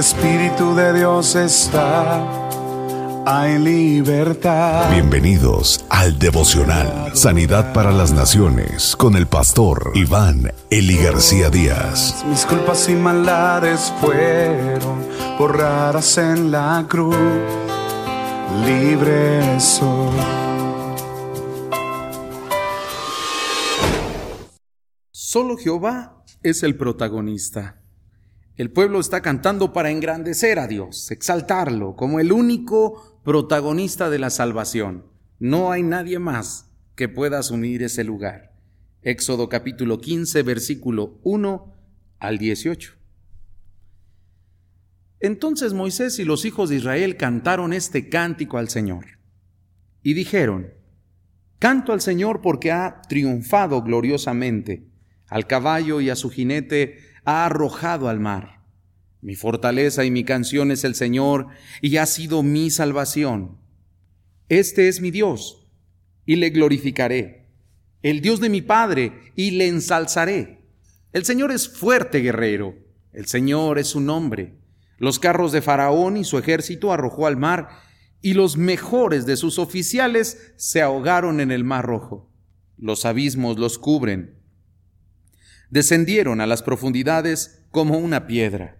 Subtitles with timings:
[0.00, 2.26] Espíritu de Dios está,
[3.26, 4.90] hay libertad.
[4.90, 12.24] Bienvenidos al devocional Sanidad para las Naciones con el pastor Iván Eli García Díaz.
[12.26, 15.06] Mis culpas y maldades fueron
[15.38, 17.14] borradas en la cruz,
[18.64, 20.16] libre soy.
[25.10, 27.79] Solo Jehová es el protagonista.
[28.60, 34.28] El pueblo está cantando para engrandecer a Dios, exaltarlo como el único protagonista de la
[34.28, 35.06] salvación.
[35.38, 38.52] No hay nadie más que pueda asumir ese lugar.
[39.00, 41.74] Éxodo capítulo 15, versículo 1
[42.18, 42.96] al 18.
[45.20, 49.06] Entonces Moisés y los hijos de Israel cantaron este cántico al Señor.
[50.02, 50.68] Y dijeron,
[51.58, 54.86] Canto al Señor porque ha triunfado gloriosamente,
[55.28, 58.59] al caballo y a su jinete ha arrojado al mar.
[59.20, 61.48] Mi fortaleza y mi canción es el Señor,
[61.80, 63.58] y ha sido mi salvación.
[64.48, 65.66] Este es mi Dios,
[66.26, 67.48] y le glorificaré,
[68.02, 70.64] el Dios de mi Padre, y le ensalzaré.
[71.12, 72.74] El Señor es fuerte guerrero,
[73.12, 74.54] el Señor es su nombre.
[74.98, 77.68] Los carros de Faraón y su ejército arrojó al mar,
[78.22, 82.30] y los mejores de sus oficiales se ahogaron en el mar rojo.
[82.76, 84.40] Los abismos los cubren
[85.70, 88.79] descendieron a las profundidades como una piedra.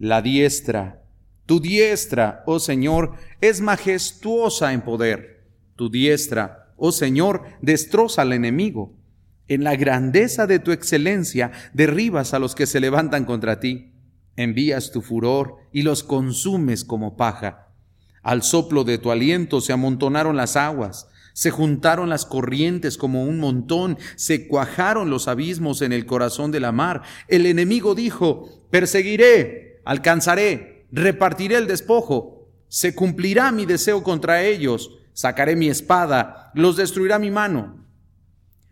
[0.00, 1.02] La diestra,
[1.44, 5.44] tu diestra, oh Señor, es majestuosa en poder.
[5.76, 8.94] Tu diestra, oh Señor, destroza al enemigo.
[9.46, 13.92] En la grandeza de tu excelencia derribas a los que se levantan contra ti.
[14.36, 17.68] Envías tu furor y los consumes como paja.
[18.22, 23.38] Al soplo de tu aliento se amontonaron las aguas, se juntaron las corrientes como un
[23.38, 27.02] montón, se cuajaron los abismos en el corazón de la mar.
[27.28, 35.56] El enemigo dijo, perseguiré, alcanzaré, repartiré el despojo, se cumplirá mi deseo contra ellos, sacaré
[35.56, 37.86] mi espada, los destruirá mi mano.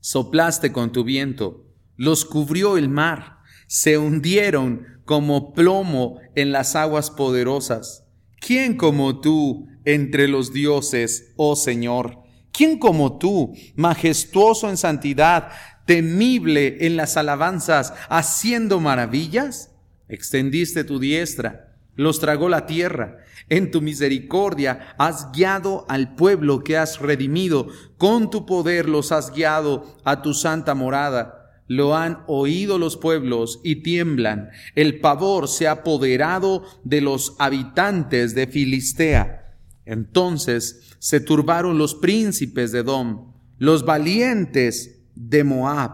[0.00, 7.10] Soplaste con tu viento, los cubrió el mar, se hundieron como plomo en las aguas
[7.10, 8.04] poderosas.
[8.40, 12.22] ¿Quién como tú entre los dioses, oh Señor?
[12.52, 15.50] ¿Quién como tú, majestuoso en santidad,
[15.86, 19.71] temible en las alabanzas, haciendo maravillas?
[20.12, 23.24] Extendiste tu diestra, los tragó la tierra.
[23.48, 27.68] En tu misericordia has guiado al pueblo que has redimido.
[27.96, 31.62] Con tu poder los has guiado a tu santa morada.
[31.66, 34.50] Lo han oído los pueblos y tiemblan.
[34.74, 39.56] El pavor se ha apoderado de los habitantes de Filistea.
[39.86, 45.92] Entonces se turbaron los príncipes de Dom, los valientes de Moab.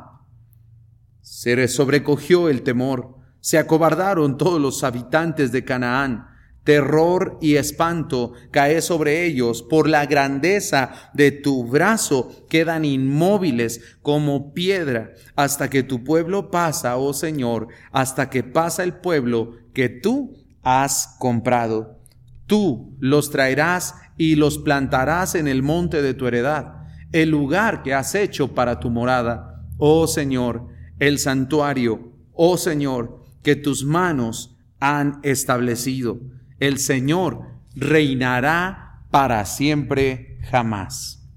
[1.21, 6.27] Se sobrecogió el temor, se acobardaron todos los habitantes de Canaán.
[6.65, 14.53] Terror y espanto cae sobre ellos por la grandeza de tu brazo, quedan inmóviles como
[14.53, 20.37] piedra hasta que tu pueblo pasa, oh Señor, hasta que pasa el pueblo que tú
[20.63, 22.03] has comprado.
[22.47, 26.83] Tú los traerás y los plantarás en el monte de tu heredad,
[27.13, 29.65] el lugar que has hecho para tu morada.
[29.79, 30.69] Oh Señor,
[30.99, 36.21] el santuario, oh Señor, que tus manos han establecido.
[36.61, 41.29] El Señor reinará para siempre jamás.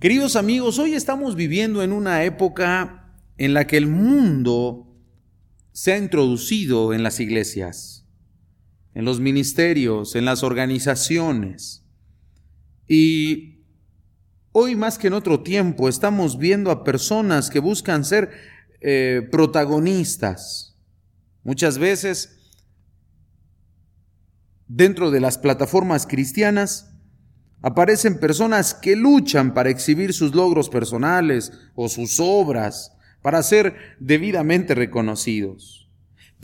[0.00, 4.94] Queridos amigos, hoy estamos viviendo en una época en la que el mundo
[5.72, 8.04] se ha introducido en las iglesias
[8.94, 11.84] en los ministerios, en las organizaciones.
[12.86, 13.64] Y
[14.52, 18.30] hoy más que en otro tiempo estamos viendo a personas que buscan ser
[18.86, 20.76] eh, protagonistas.
[21.42, 22.52] Muchas veces
[24.68, 26.90] dentro de las plataformas cristianas
[27.62, 32.92] aparecen personas que luchan para exhibir sus logros personales o sus obras,
[33.22, 35.83] para ser debidamente reconocidos.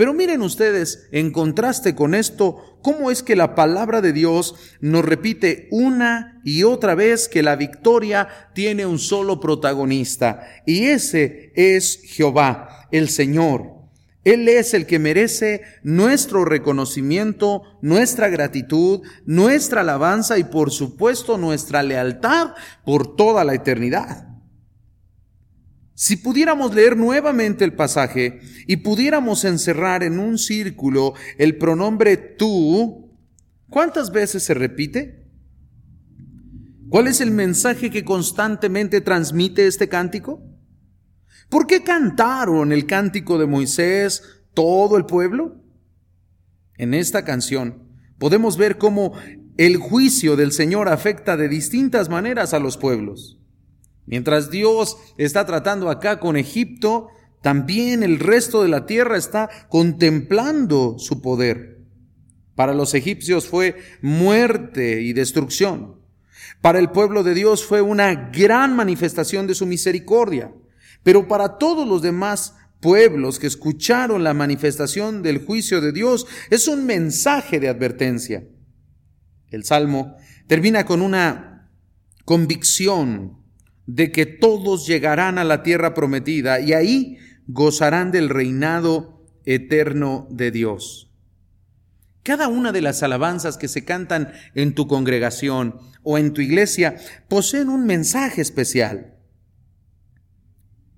[0.00, 5.05] Pero miren ustedes, en contraste con esto, cómo es que la palabra de Dios nos
[5.05, 12.00] repite una y otra vez que la victoria tiene un solo protagonista, y ese es
[12.02, 13.75] Jehová, el Señor.
[14.25, 21.82] Él es el que merece nuestro reconocimiento, nuestra gratitud, nuestra alabanza y por supuesto nuestra
[21.82, 22.55] lealtad
[22.87, 24.30] por toda la eternidad.
[26.00, 33.14] Si pudiéramos leer nuevamente el pasaje y pudiéramos encerrar en un círculo el pronombre tú,
[33.69, 35.29] ¿cuántas veces se repite?
[36.88, 40.43] ¿Cuál es el mensaje que constantemente transmite este cántico?
[41.50, 44.23] ¿Por qué cantaron el cántico de Moisés
[44.55, 45.62] todo el pueblo?
[46.79, 49.12] En esta canción podemos ver cómo
[49.58, 53.39] el juicio del Señor afecta de distintas maneras a los pueblos.
[54.11, 57.11] Mientras Dios está tratando acá con Egipto,
[57.43, 61.79] también el resto de la tierra está contemplando su poder.
[62.57, 66.01] Para los egipcios fue muerte y destrucción.
[66.61, 70.53] Para el pueblo de Dios fue una gran manifestación de su misericordia.
[71.05, 76.67] Pero para todos los demás pueblos que escucharon la manifestación del juicio de Dios es
[76.67, 78.43] un mensaje de advertencia.
[79.51, 80.17] El Salmo
[80.49, 81.71] termina con una
[82.25, 83.39] convicción
[83.94, 90.52] de que todos llegarán a la tierra prometida y ahí gozarán del reinado eterno de
[90.52, 91.10] Dios.
[92.22, 96.96] Cada una de las alabanzas que se cantan en tu congregación o en tu iglesia
[97.28, 99.16] poseen un mensaje especial.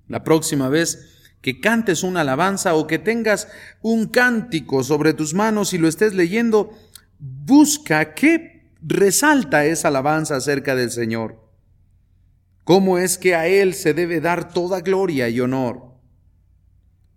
[0.07, 3.47] La próxima vez que cantes una alabanza o que tengas
[3.81, 6.77] un cántico sobre tus manos y lo estés leyendo,
[7.17, 11.42] busca qué resalta esa alabanza acerca del Señor.
[12.63, 15.93] ¿Cómo es que a Él se debe dar toda gloria y honor?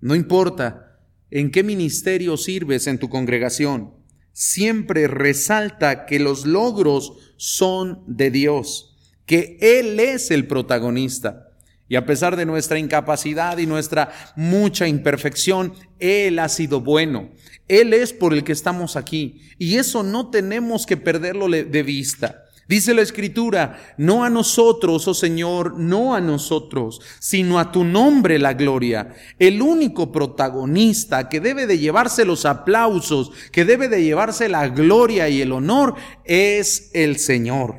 [0.01, 0.99] No importa
[1.31, 3.95] en qué ministerio sirves en tu congregación,
[4.33, 11.51] siempre resalta que los logros son de Dios, que Él es el protagonista.
[11.89, 17.31] Y a pesar de nuestra incapacidad y nuestra mucha imperfección, Él ha sido bueno.
[17.69, 19.43] Él es por el que estamos aquí.
[19.59, 22.46] Y eso no tenemos que perderlo de vista.
[22.69, 28.41] Dice la escritura, no a nosotros, oh Señor, no a nosotros, sino a tu nombre
[28.41, 29.15] la gloria.
[29.39, 35.29] El único protagonista que debe de llevarse los aplausos, que debe de llevarse la gloria
[35.29, 37.77] y el honor, es el Señor.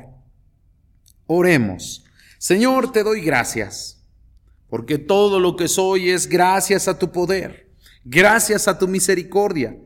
[1.26, 2.04] Oremos.
[2.38, 4.02] Señor, te doy gracias,
[4.70, 7.68] porque todo lo que soy es gracias a tu poder,
[8.04, 9.76] gracias a tu misericordia.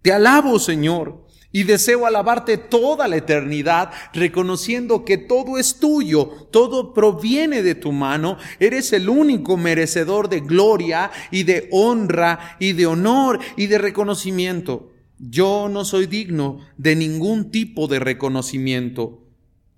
[0.00, 1.23] Te alabo, Señor
[1.54, 7.92] y deseo alabarte toda la eternidad, reconociendo que todo es tuyo, todo proviene de tu
[7.92, 13.78] mano, eres el único merecedor de gloria y de honra y de honor y de
[13.78, 14.90] reconocimiento.
[15.20, 19.22] Yo no soy digno de ningún tipo de reconocimiento.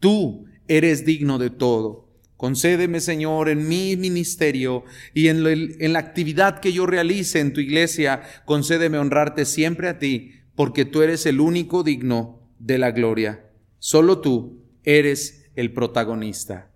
[0.01, 2.09] Tú eres digno de todo.
[2.39, 7.61] Concédeme, Señor, en mi ministerio y en, en, la actividad que yo realice en tu
[7.61, 13.51] iglesia, concédeme honrarte siempre a ti porque tú eres el único digno de la gloria.
[13.79, 16.71] Solo tú eres el protagonista.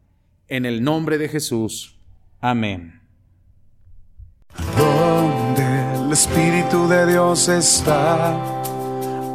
[0.47, 1.99] En el nombre de Jesús.
[2.41, 3.00] Amén.
[4.77, 8.59] Donde el Espíritu de Dios está